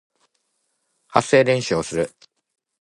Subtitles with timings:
[1.09, 2.09] 発声練習をする